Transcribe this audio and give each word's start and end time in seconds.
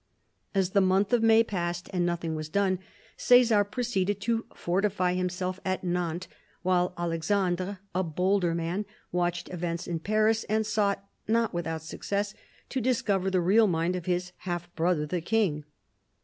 As 0.55 0.71
the 0.71 0.81
month 0.81 1.13
of 1.13 1.21
May 1.21 1.43
passed, 1.43 1.87
and 1.93 2.03
nothing 2.07 2.33
was 2.33 2.49
done, 2.49 2.79
Cesar 3.17 3.63
proceeded 3.63 4.19
to 4.21 4.47
fortify 4.55 5.13
himself 5.13 5.59
at 5.63 5.83
Nantes, 5.83 6.27
while 6.63 6.95
Alexandre, 6.97 7.77
a 7.93 8.01
bolder 8.01 8.55
man, 8.55 8.85
watched 9.11 9.47
events 9.49 9.85
in 9.85 9.99
Paris 9.99 10.43
and 10.45 10.65
sought, 10.65 11.05
not 11.27 11.53
without 11.53 11.83
success, 11.83 12.33
to 12.69 12.81
discover 12.81 13.29
the 13.29 13.41
real 13.41 13.67
mind 13.67 13.95
of 13.95 14.07
his 14.07 14.31
half 14.37 14.73
brother 14.75 15.05
the 15.05 15.21
King. 15.21 15.65